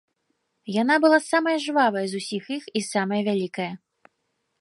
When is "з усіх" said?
2.13-2.43